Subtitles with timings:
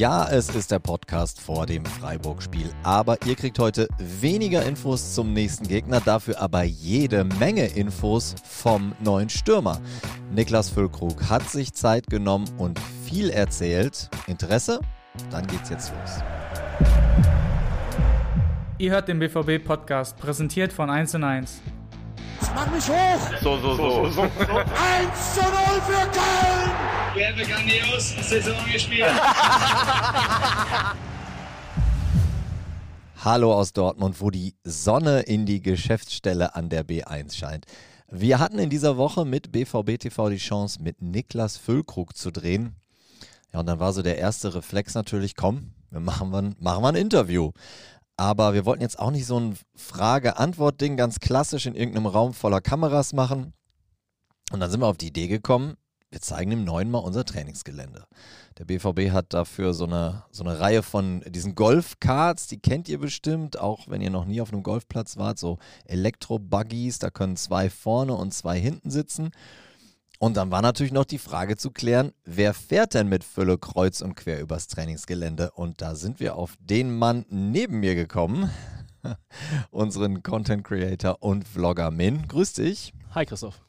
[0.00, 5.34] Ja, es ist der Podcast vor dem Freiburg-Spiel, aber ihr kriegt heute weniger Infos zum
[5.34, 9.78] nächsten Gegner, dafür aber jede Menge Infos vom neuen Stürmer.
[10.34, 14.08] Niklas Füllkrug hat sich Zeit genommen und viel erzählt.
[14.26, 14.80] Interesse?
[15.30, 16.22] Dann geht's jetzt los.
[18.78, 21.60] Ihr hört den BVB-Podcast, präsentiert von 1 und 1.
[22.54, 23.20] Mach mich hoch!
[23.42, 24.22] So, so, so.
[24.22, 24.30] 1
[25.34, 25.50] zu 0
[25.86, 26.70] für Köln!
[27.14, 29.04] Wir haben grandios Saison gespielt.
[33.22, 37.66] Hallo aus Dortmund, wo die Sonne in die Geschäftsstelle an der B1 scheint.
[38.08, 42.76] Wir hatten in dieser Woche mit BVB TV die Chance, mit Niklas Füllkrug zu drehen.
[43.52, 46.88] Ja, und dann war so der erste Reflex natürlich, komm, wir machen, wir, machen wir
[46.88, 47.52] ein Interview.
[48.20, 52.60] Aber wir wollten jetzt auch nicht so ein Frage-Antwort-Ding ganz klassisch in irgendeinem Raum voller
[52.60, 53.54] Kameras machen.
[54.52, 55.78] Und dann sind wir auf die Idee gekommen,
[56.10, 58.04] wir zeigen dem Neuen mal unser Trainingsgelände.
[58.58, 62.98] Der BVB hat dafür so eine, so eine Reihe von diesen Golfkarts, die kennt ihr
[62.98, 67.70] bestimmt, auch wenn ihr noch nie auf einem Golfplatz wart, so Elektro-Buggies, da können zwei
[67.70, 69.30] vorne und zwei hinten sitzen.
[70.22, 74.02] Und dann war natürlich noch die Frage zu klären, wer fährt denn mit Fülle kreuz
[74.02, 75.50] und quer übers Trainingsgelände?
[75.52, 78.50] Und da sind wir auf den Mann neben mir gekommen,
[79.70, 82.28] unseren Content Creator und Vlogger Min.
[82.28, 82.92] Grüß dich.
[83.14, 83.62] Hi Christoph.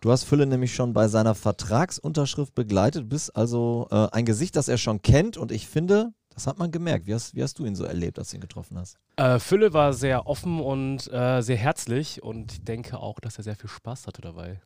[0.00, 4.66] Du hast Fülle nämlich schon bei seiner Vertragsunterschrift begleitet, bist also äh, ein Gesicht, das
[4.66, 7.06] er schon kennt und ich finde, das hat man gemerkt.
[7.06, 8.96] Wie hast, wie hast du ihn so erlebt, als du ihn getroffen hast?
[9.14, 13.44] Äh, Fülle war sehr offen und äh, sehr herzlich und ich denke auch, dass er
[13.44, 14.60] sehr viel Spaß hatte dabei.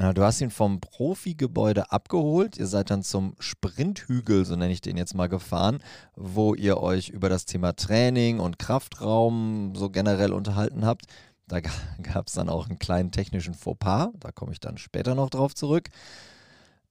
[0.00, 2.56] Du hast ihn vom Profigebäude abgeholt.
[2.56, 5.80] Ihr seid dann zum Sprinthügel, so nenne ich den jetzt mal, gefahren,
[6.14, 11.06] wo ihr euch über das Thema Training und Kraftraum so generell unterhalten habt.
[11.48, 11.58] Da
[12.02, 14.10] gab es dann auch einen kleinen technischen Fauxpas.
[14.20, 15.88] Da komme ich dann später noch drauf zurück.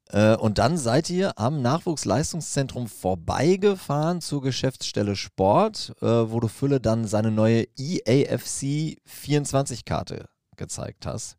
[0.10, 6.82] Äh, und dann seid ihr am Nachwuchsleistungszentrum vorbeigefahren zur Geschäftsstelle Sport, äh, wo du Fülle
[6.82, 11.38] dann seine neue EAFC 24-Karte gezeigt hast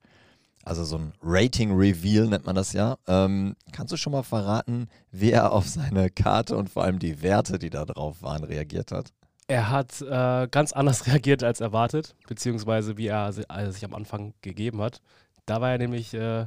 [0.69, 2.99] also so ein Rating-Reveal nennt man das ja.
[3.07, 7.23] Ähm, kannst du schon mal verraten, wie er auf seine Karte und vor allem die
[7.23, 9.13] Werte, die da drauf waren, reagiert hat?
[9.47, 14.35] Er hat äh, ganz anders reagiert als erwartet, beziehungsweise wie er also sich am Anfang
[14.43, 15.01] gegeben hat.
[15.47, 16.47] Da war er nämlich äh,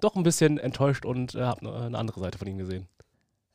[0.00, 2.86] doch ein bisschen enttäuscht und äh, hat eine andere Seite von ihm gesehen.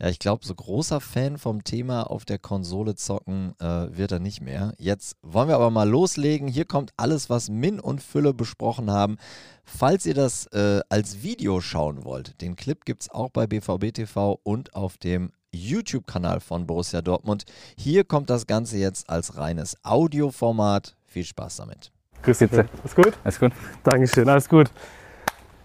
[0.02, 4.18] Ja, ich glaube, so großer Fan vom Thema auf der Konsole zocken äh, wird er
[4.18, 4.74] nicht mehr.
[4.80, 6.48] Jetzt wollen wir aber mal loslegen.
[6.48, 9.18] Hier kommt alles, was Min und Fülle besprochen haben.
[9.64, 13.94] Falls ihr das äh, als Video schauen wollt, den Clip gibt es auch bei BVB
[13.94, 17.44] TV und auf dem YouTube-Kanal von Borussia Dortmund.
[17.78, 20.96] Hier kommt das Ganze jetzt als reines Audioformat.
[21.06, 21.92] Viel Spaß damit.
[22.24, 22.52] Grüß dich.
[22.52, 23.14] Alles gut?
[23.24, 23.52] Alles gut.
[23.84, 24.72] Dankeschön, alles gut.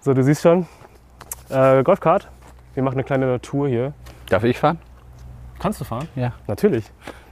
[0.02, 0.66] So, du siehst schon,
[1.48, 2.28] äh, Golfkart.
[2.74, 3.94] Wir machen eine kleine Tour hier.
[4.28, 4.78] Darf ich fahren?
[5.58, 6.08] Kannst du fahren?
[6.16, 6.32] Ja.
[6.46, 6.84] Natürlich.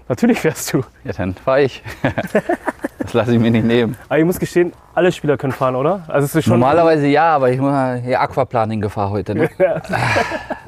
[0.09, 0.83] Natürlich fährst du.
[1.05, 1.83] Ja, dann fahre ich.
[2.99, 3.97] das lasse ich mir nicht nehmen.
[4.09, 6.05] Aber ich muss gestehen, alle Spieler können fahren, oder?
[6.09, 7.73] Also es ist schon Normalerweise ja, aber ich muss
[8.03, 9.35] hier Aquaplaning gefahren heute.
[9.35, 9.51] Ne?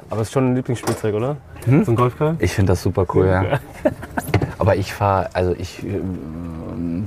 [0.08, 1.36] Aber es ist schon ein Lieblingsspielzeug, oder?
[1.66, 2.36] So ein Golfkart?
[2.40, 3.44] Ich finde das super cool, ja.
[4.58, 6.00] Aber ich fahre, also ich äh,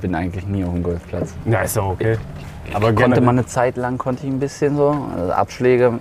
[0.02, 1.34] bin eigentlich nie auf dem Golfplatz.
[1.46, 2.18] Ja, ist doch okay.
[2.74, 5.98] Aber Konnte man eine Zeit lang, konnte ich ein bisschen so, also Abschläge.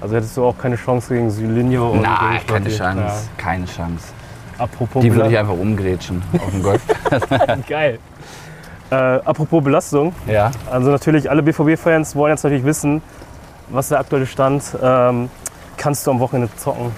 [0.00, 2.68] Also hättest du auch keine Chance gegen Sylinho und Nein, keine?
[2.70, 4.06] Chance, keine Chance.
[4.58, 4.64] Ja.
[4.64, 7.22] Apropos Die würde ich einfach umgrätschen auf dem Golfplatz.
[7.68, 7.98] Geil.
[8.90, 10.14] Äh, apropos Belastung.
[10.26, 10.50] ja.
[10.70, 13.02] Also natürlich, alle BVB-Fans wollen jetzt natürlich wissen,
[13.68, 14.62] was der aktuelle Stand.
[14.82, 15.28] Ähm,
[15.76, 16.92] kannst du am Wochenende zocken?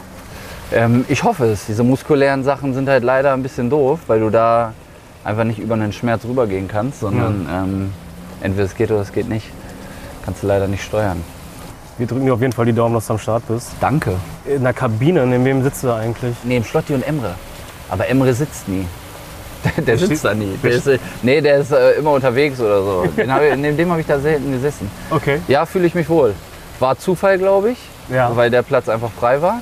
[0.73, 1.67] Ähm, ich hoffe es.
[1.67, 4.73] Diese muskulären Sachen sind halt leider ein bisschen doof, weil du da
[5.25, 7.93] einfach nicht über einen Schmerz rübergehen kannst, sondern ähm,
[8.41, 9.51] entweder es geht oder es geht nicht.
[10.25, 11.23] Kannst du leider nicht steuern.
[12.01, 13.73] Wir drücken dir auf jeden Fall die Daumen, dass du am Start bist.
[13.79, 14.15] Danke.
[14.47, 16.35] In der Kabine, neben wem sitzt du da eigentlich?
[16.45, 17.35] Neben Schlotti und Emre.
[17.91, 18.87] Aber Emre sitzt nie.
[19.77, 20.57] Der, der sitzt da nie.
[20.63, 23.05] Der ist, äh, nee, der ist äh, immer unterwegs oder so.
[23.15, 24.91] Den hab ich, neben dem habe ich da selten gesessen.
[25.11, 25.41] Okay.
[25.47, 26.33] Ja, fühle ich mich wohl.
[26.79, 27.79] War Zufall, glaube ich,
[28.09, 28.35] Ja.
[28.35, 29.61] weil der Platz einfach frei war.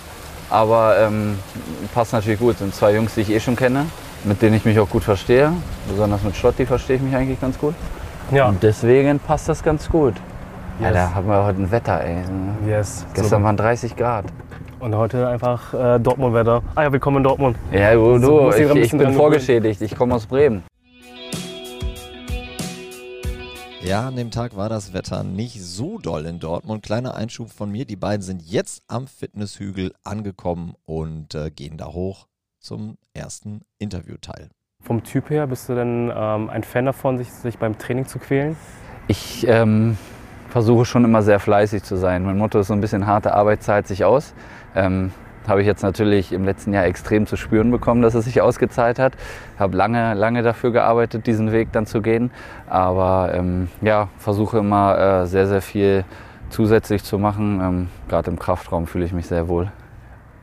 [0.49, 1.37] Aber ähm,
[1.93, 2.59] passt natürlich gut.
[2.59, 3.87] Sind zwei Jungs, die ich eh schon kenne,
[4.23, 5.53] mit denen ich mich auch gut verstehe.
[5.91, 7.75] Besonders mit Schlotti verstehe ich mich eigentlich ganz gut.
[8.31, 8.47] Ja.
[8.47, 10.15] Und deswegen passt das ganz gut.
[10.81, 10.95] Ja, Yes.
[10.95, 12.23] da haben wir heute ein Wetter, ey.
[12.67, 13.05] Yes.
[13.15, 13.45] Gestern so.
[13.45, 14.27] waren 30 Grad.
[14.79, 16.63] Und heute einfach äh, Dortmund-Wetter.
[16.77, 17.57] Ah ja, willkommen in Dortmund.
[17.73, 19.81] Ja, du, So, ich ich, ein ich bisschen bin vorgeschädigt.
[19.83, 20.63] Ich komme aus Bremen.
[23.83, 26.83] Ja, an dem Tag war das Wetter nicht so doll in Dortmund.
[26.85, 27.85] Kleiner Einschub von mir.
[27.85, 32.27] Die beiden sind jetzt am Fitnesshügel angekommen und äh, gehen da hoch
[32.61, 34.51] zum ersten Interviewteil.
[34.85, 38.19] Vom Typ her bist du denn ähm, ein Fan davon, sich, sich beim Training zu
[38.21, 38.57] quälen?
[39.09, 39.97] Ich ähm,
[40.49, 42.25] versuche schon immer sehr fleißig zu sein.
[42.25, 44.35] Mein Motto ist so ein bisschen harte Arbeit zahlt sich aus.
[44.75, 45.13] Ähm,
[45.47, 48.99] habe ich jetzt natürlich im letzten Jahr extrem zu spüren bekommen, dass es sich ausgezahlt
[48.99, 49.15] hat.
[49.59, 52.31] Habe lange, lange dafür gearbeitet, diesen Weg dann zu gehen.
[52.69, 56.05] Aber ähm, ja, versuche immer äh, sehr, sehr viel
[56.51, 57.61] zusätzlich zu machen.
[57.63, 59.73] Ähm, Gerade im Kraftraum fühle ich mich sehr wohl.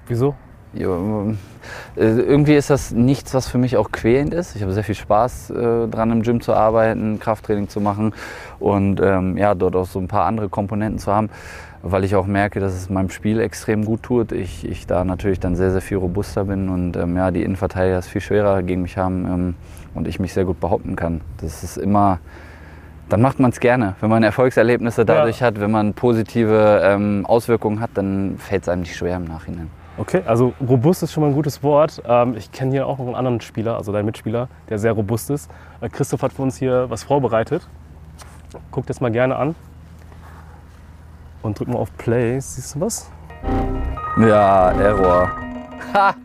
[0.08, 0.36] Wieso?
[1.96, 4.56] Äh, irgendwie ist das nichts, was für mich auch quälend ist.
[4.56, 8.14] Ich habe sehr viel Spaß äh, dran, im Gym zu arbeiten, Krafttraining zu machen
[8.60, 11.30] und ähm, ja, dort auch so ein paar andere Komponenten zu haben,
[11.82, 14.32] weil ich auch merke, dass es meinem Spiel extrem gut tut.
[14.32, 17.98] Ich, ich da natürlich dann sehr, sehr viel robuster bin und ähm, ja, die Innenverteidiger
[17.98, 19.56] es viel schwerer gegen mich haben ähm,
[19.94, 21.22] und ich mich sehr gut behaupten kann.
[21.42, 22.20] Das ist immer
[23.08, 23.96] dann macht man es gerne.
[24.02, 25.48] Wenn man Erfolgserlebnisse dadurch ja.
[25.48, 29.70] hat, wenn man positive ähm, Auswirkungen hat, dann fällt es einem nicht schwer im Nachhinein.
[29.98, 32.02] Okay, also robust ist schon mal ein gutes Wort.
[32.06, 35.30] Ähm, ich kenne hier auch noch einen anderen Spieler, also deinen Mitspieler, der sehr robust
[35.30, 35.50] ist.
[35.80, 37.66] Äh, Christoph hat für uns hier was vorbereitet.
[38.72, 39.56] Guckt das mal gerne an.
[41.42, 42.38] Und drück mal auf Play.
[42.42, 43.10] Siehst du was?
[44.20, 45.32] Ja, Error.
[45.94, 46.16] Ha!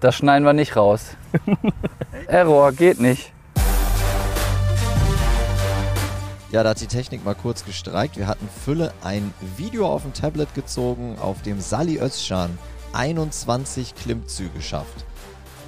[0.00, 1.14] Das schneiden wir nicht raus.
[2.26, 3.34] Error, geht nicht.
[6.50, 8.16] Ja, da hat die Technik mal kurz gestreikt.
[8.16, 12.58] Wir hatten Fülle ein Video auf dem Tablet gezogen, auf dem Sally Özcan
[12.92, 15.04] 21 Klimmzüge schafft.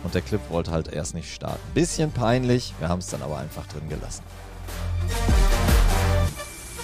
[0.04, 1.60] Und der Clip wollte halt erst nicht starten.
[1.74, 4.24] Bisschen peinlich, wir haben es dann aber einfach drin gelassen.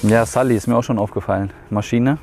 [0.03, 1.53] Ja, Sally ist mir auch schon aufgefallen.
[1.71, 2.19] Maschine,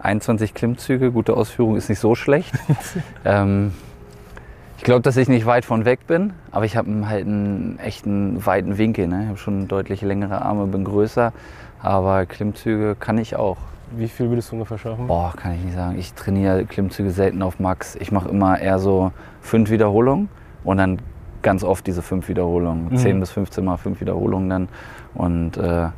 [0.00, 2.52] 21 Klimmzüge, gute Ausführung ist nicht so schlecht.
[3.24, 3.72] ähm,
[4.76, 8.44] ich glaube, dass ich nicht weit von weg bin, aber ich habe halt einen echten
[8.44, 9.06] weiten Winkel.
[9.06, 9.22] Ne?
[9.22, 11.32] Ich habe schon deutlich längere Arme, bin größer,
[11.80, 13.58] aber Klimmzüge kann ich auch.
[13.96, 15.06] Wie viel würdest du ungefähr schaffen?
[15.06, 15.98] Boah, kann ich nicht sagen.
[15.98, 17.96] Ich trainiere Klimmzüge selten auf Max.
[17.96, 20.28] Ich mache immer eher so fünf Wiederholungen
[20.64, 20.98] und dann
[21.42, 22.90] ganz oft diese fünf Wiederholungen.
[22.90, 22.96] Mhm.
[22.96, 24.68] 10 bis 15 mal fünf Wiederholungen dann.
[25.14, 25.88] Und äh,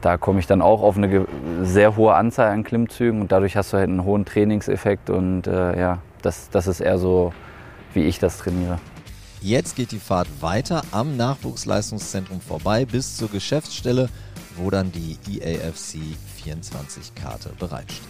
[0.00, 1.26] da komme ich dann auch auf eine
[1.62, 5.78] sehr hohe Anzahl an Klimmzügen und dadurch hast du halt einen hohen Trainingseffekt und äh,
[5.78, 7.32] ja, das, das ist eher so
[7.92, 8.78] wie ich das trainiere.
[9.40, 14.08] Jetzt geht die Fahrt weiter am Nachwuchsleistungszentrum vorbei bis zur Geschäftsstelle,
[14.56, 15.98] wo dann die EAFC
[16.44, 18.06] 24-Karte bereitsteht.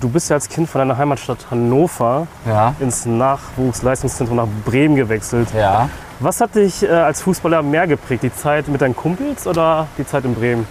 [0.00, 2.74] Du bist ja als Kind von deiner Heimatstadt Hannover ja.
[2.80, 5.48] ins Nachwuchsleistungszentrum nach Bremen gewechselt.
[5.56, 5.88] Ja.
[6.20, 8.22] Was hat dich äh, als Fußballer mehr geprägt?
[8.22, 10.66] Die Zeit mit deinen Kumpels oder die Zeit in Bremen?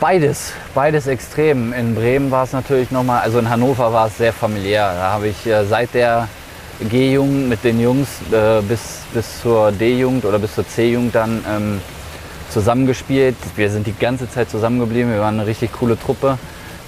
[0.00, 1.72] Beides, beides extrem.
[1.72, 4.92] In Bremen war es natürlich nochmal, also in Hannover war es sehr familiär.
[4.94, 6.28] Da habe ich äh, seit der
[6.80, 11.80] G-Jugend mit den Jungs äh, bis, bis zur D-Jugend oder bis zur C-Jugend dann ähm,
[12.50, 13.36] zusammengespielt.
[13.56, 15.12] Wir sind die ganze Zeit zusammengeblieben.
[15.12, 16.38] Wir waren eine richtig coole Truppe.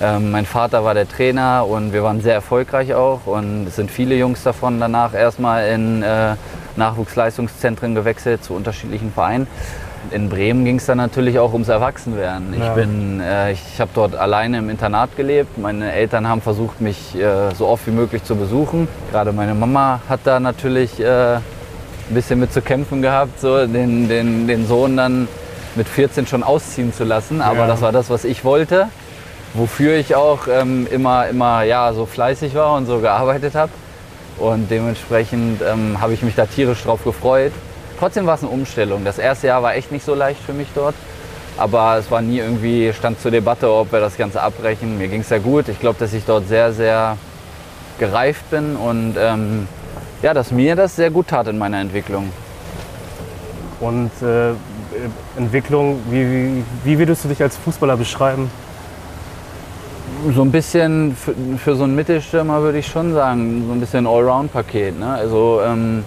[0.01, 3.27] Ähm, mein Vater war der Trainer und wir waren sehr erfolgreich auch.
[3.27, 6.35] Und es sind viele Jungs davon danach erstmal in äh,
[6.77, 9.49] Nachwuchsleistungszentren gewechselt zu unterschiedlichen Vereinen.
[10.11, 12.55] In Bremen ging es dann natürlich auch ums Erwachsenwerden.
[12.55, 12.63] Ich,
[13.21, 15.59] äh, ich habe dort alleine im Internat gelebt.
[15.59, 18.89] Meine Eltern haben versucht, mich äh, so oft wie möglich zu besuchen.
[19.11, 21.43] Gerade meine Mama hat da natürlich äh, ein
[22.09, 25.29] bisschen mit zu kämpfen gehabt, so den, den, den Sohn dann
[25.79, 27.41] mit 14 schon ausziehen zu lassen.
[27.41, 27.67] Aber ja.
[27.67, 28.89] das war das, was ich wollte,
[29.55, 33.73] wofür ich auch ähm, immer, immer ja, so fleißig war und so gearbeitet habe.
[34.37, 37.53] Und dementsprechend ähm, habe ich mich da tierisch drauf gefreut.
[37.99, 39.05] Trotzdem war es eine Umstellung.
[39.05, 40.95] Das erste Jahr war echt nicht so leicht für mich dort.
[41.57, 44.99] Aber es war nie irgendwie, stand zur Debatte, ob wir das Ganze abbrechen.
[44.99, 45.69] Mir ging es sehr gut.
[45.69, 47.17] Ich glaube, dass ich dort sehr, sehr
[47.99, 49.67] gereift bin und ähm,
[50.23, 52.33] ja, dass mir das sehr gut tat in meiner Entwicklung.
[53.81, 54.53] Und äh,
[55.37, 58.51] Entwicklung, wie, wie, wie würdest du dich als Fußballer beschreiben?
[60.35, 64.07] So ein bisschen für, für so einen Mittelstürmer würde ich schon sagen, so ein bisschen
[64.07, 64.99] Allround-Paket.
[64.99, 65.07] Ne?
[65.07, 66.05] Also ähm,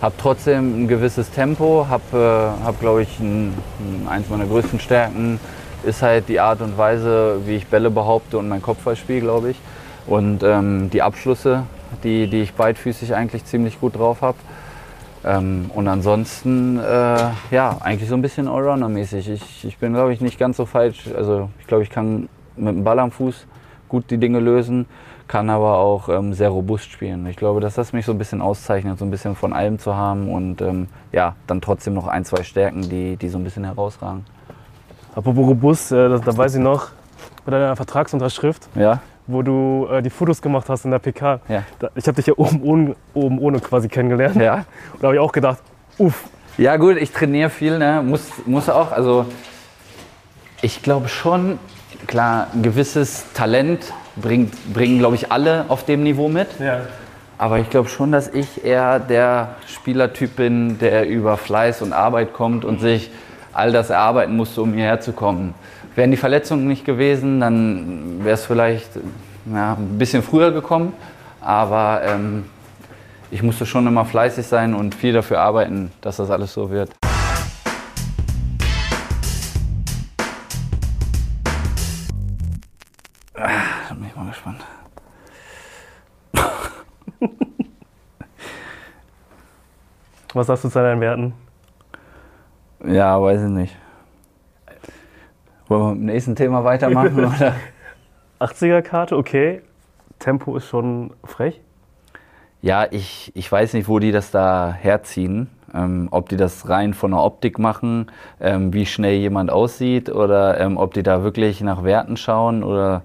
[0.00, 4.80] habe trotzdem ein gewisses Tempo, habe, äh, hab, glaube ich, ein, ein, eins meiner größten
[4.80, 5.38] Stärken
[5.82, 9.56] ist halt die Art und Weise, wie ich Bälle behaupte und mein Kopfballspiel, glaube ich.
[10.06, 11.64] Und ähm, die Abschlüsse,
[12.02, 14.38] die, die ich beidfüßig eigentlich ziemlich gut drauf habe.
[15.24, 19.28] Ähm, und ansonsten, äh, ja, eigentlich so ein bisschen Allrounder-mäßig.
[19.28, 21.10] Ich, ich bin, glaube ich, nicht ganz so falsch.
[21.14, 23.46] Also ich glaube, ich kann mit dem Ball am Fuß
[23.88, 24.86] gut die Dinge lösen
[25.30, 27.24] kann aber auch ähm, sehr robust spielen.
[27.28, 29.94] Ich glaube, dass das mich so ein bisschen auszeichnet, so ein bisschen von allem zu
[29.94, 33.62] haben und ähm, ja, dann trotzdem noch ein, zwei Stärken, die, die so ein bisschen
[33.62, 34.24] herausragen.
[35.14, 36.88] Apropos robust, äh, da weiß ich noch,
[37.44, 39.02] bei deiner Vertragsunterschrift, ja?
[39.30, 41.40] Wo du äh, die Fotos gemacht hast in der PK.
[41.48, 41.62] Ja.
[41.78, 44.36] Da, ich habe dich ja oben ohne, oben ohne quasi kennengelernt.
[44.36, 44.64] Ja.
[44.92, 45.58] Und da habe ich auch gedacht,
[45.98, 46.24] uff.
[46.58, 48.02] Ja gut, ich trainiere viel, ne?
[48.04, 48.92] muss, muss auch.
[48.92, 49.26] Also
[50.62, 51.58] ich glaube schon,
[52.06, 56.48] klar, ein gewisses Talent bringt, bringen, glaube ich, alle auf dem Niveau mit.
[56.58, 56.80] Ja.
[57.38, 62.34] Aber ich glaube schon, dass ich eher der Spielertyp bin, der über Fleiß und Arbeit
[62.34, 63.10] kommt und sich
[63.52, 65.54] all das erarbeiten musste, um hierher zu kommen.
[65.96, 68.90] Wären die Verletzungen nicht gewesen, dann wäre es vielleicht
[69.52, 70.92] ja, ein bisschen früher gekommen,
[71.40, 72.44] aber ähm,
[73.32, 76.90] ich musste schon immer fleißig sein und viel dafür arbeiten, dass das alles so wird.
[83.34, 83.48] Ah,
[83.88, 84.64] da bin ich mal gespannt.
[90.34, 91.34] Was sagst du zu deinen Werten?
[92.86, 93.76] Ja, weiß ich nicht.
[95.70, 97.24] Wollen wir mit dem nächsten Thema weitermachen?
[97.24, 97.54] oder?
[98.40, 99.62] 80er-Karte, okay.
[100.18, 101.60] Tempo ist schon frech.
[102.60, 105.48] Ja, ich, ich weiß nicht, wo die das da herziehen.
[105.72, 108.10] Ähm, ob die das rein von der Optik machen,
[108.40, 113.02] ähm, wie schnell jemand aussieht oder ähm, ob die da wirklich nach Werten schauen oder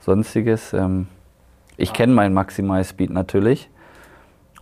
[0.00, 0.74] sonstiges.
[0.74, 1.06] Ähm,
[1.78, 3.70] ich kenne meinen Maximal Speed natürlich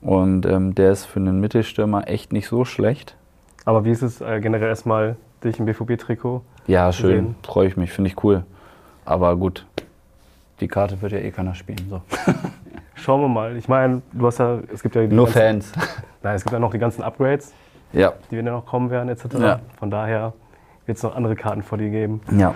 [0.01, 3.17] und ähm, der ist für einen Mittelstürmer echt nicht so schlecht.
[3.65, 6.43] Aber wie ist es äh, generell erstmal, dich im BVB-Trikot?
[6.71, 8.45] Ja, schön, freue ich mich, finde ich cool.
[9.05, 9.67] Aber gut,
[10.61, 11.85] die Karte wird ja eh keiner spielen.
[11.91, 12.01] So.
[12.95, 13.57] Schauen wir mal.
[13.57, 15.73] Ich meine, du hast ja, es gibt ja die Nur ganzen, Fans.
[16.23, 17.53] Nein, es gibt ja noch die ganzen Upgrades,
[17.93, 19.25] Ja, die werden ja noch kommen werden, etc.
[19.41, 19.59] Ja.
[19.81, 20.33] Von daher
[20.87, 22.21] wird es noch andere Karten vor dir geben.
[22.39, 22.55] ja.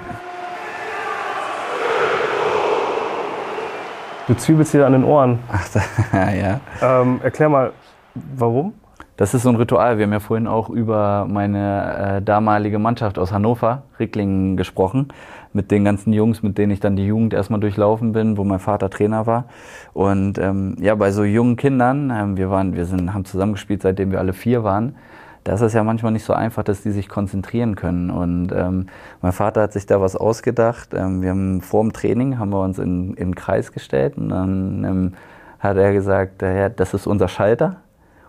[4.28, 5.40] Du zwiebelst dir an den Ohren.
[5.50, 5.68] Ach,
[6.12, 6.60] ja.
[6.80, 7.72] Ähm, erklär mal,
[8.14, 8.74] warum?
[9.16, 9.96] Das ist so ein Ritual.
[9.96, 15.08] Wir haben ja vorhin auch über meine äh, damalige Mannschaft aus Hannover, Ricklingen, gesprochen.
[15.52, 18.58] Mit den ganzen Jungs, mit denen ich dann die Jugend erstmal durchlaufen bin, wo mein
[18.58, 19.44] Vater Trainer war.
[19.92, 24.10] Und ähm, ja, bei so jungen Kindern, ähm, wir, waren, wir sind, haben zusammengespielt, seitdem
[24.10, 24.96] wir alle vier waren.
[25.44, 28.10] Da ist es ja manchmal nicht so einfach, dass die sich konzentrieren können.
[28.10, 28.86] Und ähm,
[29.22, 30.88] mein Vater hat sich da was ausgedacht.
[30.92, 34.30] Ähm, wir haben vor dem Training haben wir uns in, in den Kreis gestellt und
[34.30, 35.12] dann ähm,
[35.60, 37.76] hat er gesagt, ja, das ist unser Schalter.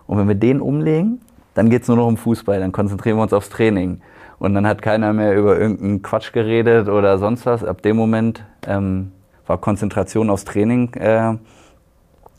[0.06, 1.20] Und wenn wir den umlegen,
[1.54, 4.00] dann geht es nur noch um Fußball, dann konzentrieren wir uns aufs Training.
[4.38, 7.64] Und dann hat keiner mehr über irgendeinen Quatsch geredet oder sonst was.
[7.64, 9.12] Ab dem Moment ähm,
[9.46, 11.36] war Konzentration aufs Training äh,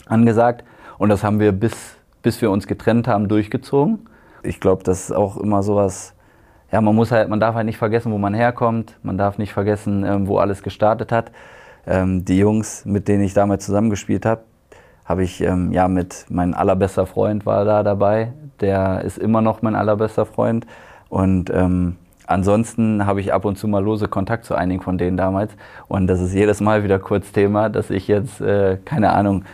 [0.06, 0.64] angesagt.
[1.00, 4.08] Und das haben wir bis, bis wir uns getrennt haben durchgezogen.
[4.44, 6.14] Ich glaube, das ist auch immer sowas,
[6.72, 8.98] ja, man muss halt, man darf halt nicht vergessen, wo man herkommt.
[9.02, 11.32] Man darf nicht vergessen, ähm, wo alles gestartet hat.
[11.86, 14.42] Ähm, die Jungs, mit denen ich damals zusammengespielt habe,
[15.08, 18.34] habe ich ähm, ja mit mein allerbester Freund war da dabei.
[18.60, 20.68] Der ist immer noch mein allerbester Freund.
[21.10, 21.96] Und ähm,
[22.26, 25.54] ansonsten habe ich ab und zu mal lose Kontakt zu einigen von denen damals.
[25.88, 29.46] Und das ist jedes Mal wieder kurz Thema, dass ich jetzt, äh, keine Ahnung,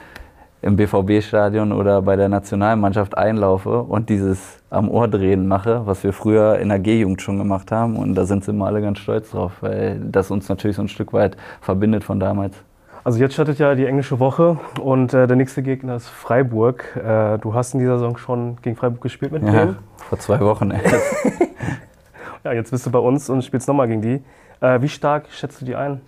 [0.63, 6.13] im BVB-Stadion oder bei der Nationalmannschaft einlaufe und dieses am Ohr drehen mache, was wir
[6.13, 7.97] früher in der G-Jugend schon gemacht haben.
[7.97, 10.87] Und da sind sie immer alle ganz stolz drauf, weil das uns natürlich so ein
[10.87, 12.55] Stück weit verbindet von damals.
[13.05, 16.95] Also jetzt startet ja die englische Woche und äh, der nächste Gegner ist Freiburg.
[16.95, 19.77] Äh, du hast in dieser Saison schon gegen Freiburg gespielt mit Ja, denen.
[19.97, 20.95] vor zwei Wochen erst.
[22.45, 24.21] Ja, jetzt bist du bei uns und spielst nochmal gegen die.
[24.59, 26.01] Äh, wie stark schätzt du die ein?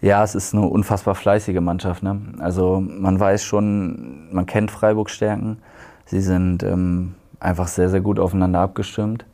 [0.00, 2.02] Ja, es ist eine unfassbar fleißige Mannschaft.
[2.02, 2.20] Ne?
[2.40, 5.58] Also man weiß schon, man kennt Freiburgs Stärken.
[6.04, 9.24] Sie sind ähm, einfach sehr, sehr gut aufeinander abgestimmt.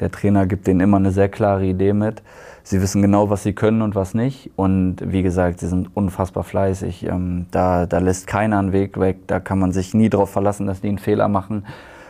[0.00, 2.22] Der Trainer gibt denen immer eine sehr klare Idee mit.
[2.62, 4.50] Sie wissen genau, was sie können und was nicht.
[4.56, 7.06] Und wie gesagt, sie sind unfassbar fleißig.
[7.06, 9.18] Ähm, da, da lässt keiner einen Weg weg.
[9.26, 11.64] Da kann man sich nie darauf verlassen, dass die einen Fehler machen,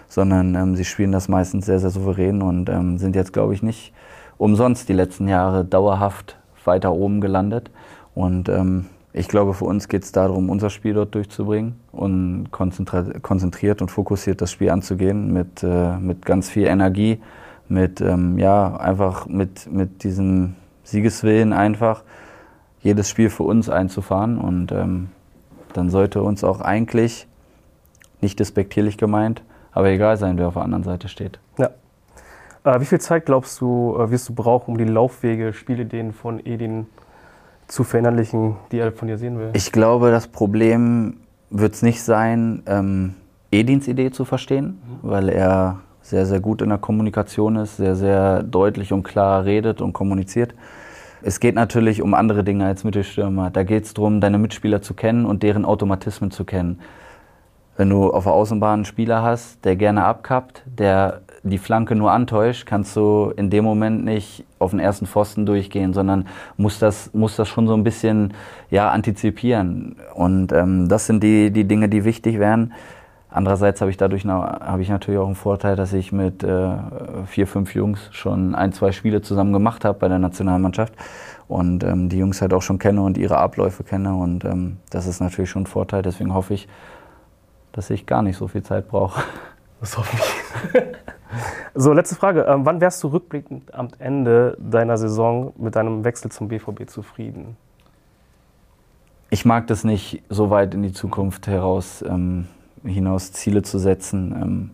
[0.09, 3.63] sondern ähm, sie spielen das meistens sehr, sehr souverän und ähm, sind jetzt, glaube ich,
[3.63, 3.93] nicht
[4.39, 7.71] umsonst die letzten Jahre dauerhaft weiter oben gelandet.
[8.15, 13.81] Und ähm, ich glaube, für uns geht es darum, unser Spiel dort durchzubringen und konzentriert
[13.81, 17.21] und fokussiert das Spiel anzugehen mit, äh, mit ganz viel Energie,
[17.69, 20.55] mit, ähm, ja, einfach mit, mit diesem
[20.85, 22.03] Siegeswillen einfach
[22.81, 24.39] jedes Spiel für uns einzufahren.
[24.39, 25.09] Und ähm,
[25.73, 27.27] dann sollte uns auch eigentlich,
[28.21, 29.43] nicht despektierlich gemeint,
[29.73, 31.39] aber egal sein, wer auf der anderen Seite steht.
[31.59, 31.71] Ja.
[32.65, 36.41] Äh, wie viel Zeit glaubst du, äh, wirst du brauchen, um die Laufwege, Spielideen von
[36.45, 36.87] Edin
[37.67, 39.51] zu verinnerlichen, die er von dir sehen will?
[39.53, 41.19] Ich glaube, das Problem
[41.51, 43.15] wird es nicht sein, ähm,
[43.51, 48.45] Edins Idee zu verstehen, weil er sehr, sehr gut in der Kommunikation ist, sehr, sehr
[48.45, 50.55] deutlich und klar redet und kommuniziert.
[51.23, 53.51] Es geht natürlich um andere Dinge als Mittelstürmer.
[53.51, 56.79] Da geht es darum, deine Mitspieler zu kennen und deren Automatismen zu kennen.
[57.77, 62.13] Wenn du auf der Außenbahn einen Spieler hast, der gerne abkappt, der die Flanke nur
[62.13, 67.11] antäuscht, kannst du in dem Moment nicht auf den ersten Pfosten durchgehen, sondern musst das,
[67.13, 68.33] musst das schon so ein bisschen
[68.71, 69.97] ja, antizipieren.
[70.15, 72.73] Und ähm, das sind die, die Dinge, die wichtig wären.
[73.37, 76.71] Andererseits habe ich dadurch habe ich natürlich auch einen Vorteil, dass ich mit äh,
[77.27, 80.95] vier, fünf Jungs schon ein, zwei Spiele zusammen gemacht habe bei der Nationalmannschaft
[81.47, 84.15] und ähm, die Jungs halt auch schon kenne und ihre Abläufe kenne.
[84.15, 86.01] Und ähm, das ist natürlich schon ein Vorteil.
[86.01, 86.67] Deswegen hoffe ich,
[87.73, 89.23] dass ich gar nicht so viel Zeit brauche.
[89.79, 90.83] Das hoffe ich.
[91.75, 92.47] so, letzte Frage.
[92.49, 97.59] Ähm, wann wärst du rückblickend am Ende deiner Saison mit deinem Wechsel zum BVB zufrieden?
[99.31, 102.47] ich mag das nicht, so weit in die Zukunft heraus ähm,
[102.87, 104.35] hinaus Ziele zu setzen.
[104.41, 104.71] Ähm,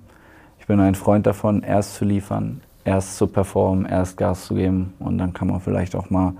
[0.58, 4.94] ich bin ein Freund davon, erst zu liefern, erst zu performen, erst Gas zu geben
[4.98, 6.34] und dann kann man vielleicht auch mal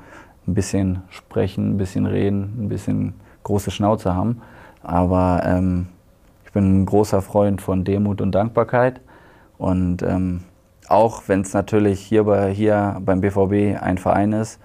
[0.47, 4.41] ein bisschen sprechen, ein bisschen reden, ein bisschen große Schnauze haben.
[4.83, 5.89] Aber ähm,
[6.45, 9.01] ich bin ein großer Freund von Demut und Dankbarkeit
[9.59, 10.43] und ähm,
[10.89, 14.61] auch wenn es natürlich hier, bei, hier beim BVB ein Verein ist,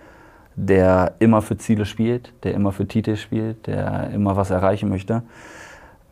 [0.55, 5.23] der immer für Ziele spielt, der immer für Titel spielt, der immer was erreichen möchte,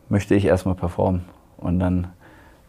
[0.08, 1.24] möchte ich erstmal performen.
[1.56, 2.08] Und dann,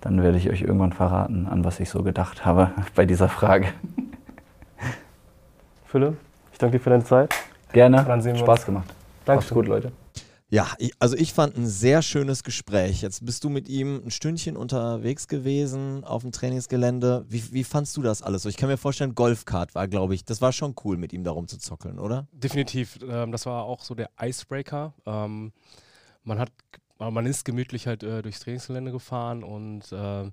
[0.02, 3.68] dann werde ich euch irgendwann verraten, an was ich so gedacht habe bei dieser Frage.
[5.86, 6.18] Philipp,
[6.52, 7.34] ich danke dir für deine Zeit.
[7.72, 8.04] Gerne.
[8.06, 8.66] Dann sehen wir Spaß uns.
[8.66, 8.94] gemacht.
[9.26, 9.42] Danke.
[9.42, 9.92] Macht's gut, Leute.
[10.50, 13.02] Ja, ich, also ich fand ein sehr schönes Gespräch.
[13.02, 17.26] Jetzt bist du mit ihm ein Stündchen unterwegs gewesen auf dem Trainingsgelände.
[17.28, 18.50] Wie, wie fandst du das alles so?
[18.50, 21.50] Ich kann mir vorstellen, Golfkart war, glaube ich, das war schon cool, mit ihm darum
[21.50, 22.28] zu zockeln, oder?
[22.32, 22.98] Definitiv.
[23.10, 24.94] Ähm, das war auch so der Icebreaker.
[25.06, 25.52] Ähm,
[26.24, 26.50] man hat,
[27.00, 30.32] man ist gemütlich halt äh, durchs Trainingsgelände gefahren und äh,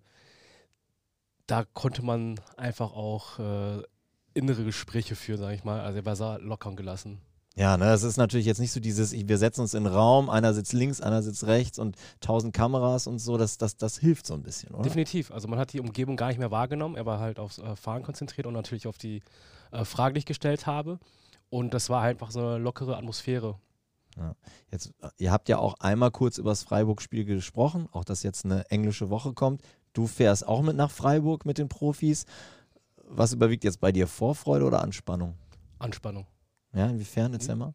[1.46, 3.82] da konnte man einfach auch äh,
[4.32, 5.80] innere Gespräche führen, sage ich mal.
[5.80, 7.20] Also er war sehr locker und gelassen.
[7.56, 9.92] Ja, ne, es ist natürlich jetzt nicht so dieses, ich- wir setzen uns in den
[9.92, 13.98] Raum, einer sitzt links, einer sitzt rechts und tausend Kameras und so, das, das, das
[13.98, 14.82] hilft so ein bisschen, oder?
[14.82, 15.30] Definitiv.
[15.30, 16.96] Also man hat die Umgebung gar nicht mehr wahrgenommen.
[16.96, 19.22] Er war halt aufs äh, Fahren konzentriert und natürlich auf die
[19.70, 20.98] äh, Fragen, die ich gestellt habe.
[21.48, 23.56] Und das war einfach so eine lockere Atmosphäre.
[24.70, 28.44] Jetzt, äh, ihr habt ja auch einmal kurz über das Freiburg-Spiel gesprochen, auch dass jetzt
[28.44, 29.62] eine englische Woche kommt.
[29.92, 32.26] Du fährst auch mit nach Freiburg mit den Profis.
[32.96, 34.06] Was überwiegt jetzt bei dir?
[34.06, 35.36] Vorfreude oder Anspannung?
[35.78, 36.26] Anspannung.
[36.72, 37.32] Ja, inwiefern?
[37.32, 37.72] Erzähl mal.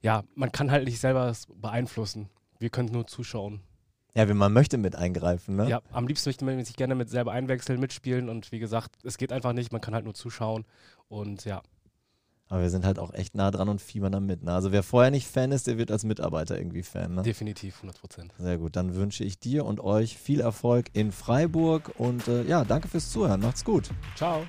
[0.00, 2.28] Ja, man kann halt nicht selber beeinflussen.
[2.58, 3.60] Wir können nur zuschauen.
[4.16, 5.68] Ja, wenn man möchte mit eingreifen, ne?
[5.68, 9.18] Ja, am liebsten möchte man sich gerne mit selber einwechseln, mitspielen und wie gesagt, es
[9.18, 10.64] geht einfach nicht, man kann halt nur zuschauen
[11.08, 11.62] und ja,
[12.48, 14.42] Aber wir sind halt auch echt nah dran und fiebern da mit.
[14.42, 14.52] Ne?
[14.52, 17.14] Also wer vorher nicht Fan ist, der wird als Mitarbeiter irgendwie Fan.
[17.14, 17.22] Ne?
[17.22, 18.32] definitiv 100 Prozent.
[18.38, 22.64] Sehr gut, dann wünsche ich dir und euch viel Erfolg in Freiburg und äh, ja,
[22.64, 23.40] danke fürs Zuhören.
[23.40, 23.90] Macht's gut.
[24.14, 24.42] Ciao.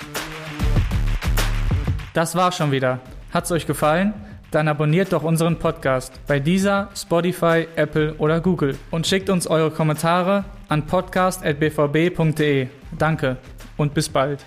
[2.13, 2.99] Das war's schon wieder.
[3.33, 4.13] Hat's euch gefallen?
[4.51, 9.71] Dann abonniert doch unseren Podcast bei dieser, Spotify, Apple oder Google und schickt uns eure
[9.71, 12.67] Kommentare an podcast.bvb.de.
[12.97, 13.37] Danke
[13.75, 14.45] und bis bald.